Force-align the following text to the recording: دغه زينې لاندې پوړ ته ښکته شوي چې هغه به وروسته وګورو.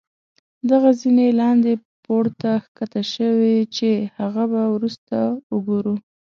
دغه 0.69 0.89
زينې 0.99 1.27
لاندې 1.41 1.71
پوړ 2.03 2.23
ته 2.41 2.51
ښکته 2.63 3.01
شوي 3.13 3.57
چې 3.75 3.89
هغه 4.19 4.43
به 4.51 4.61
وروسته 4.75 5.17
وګورو. 5.53 5.95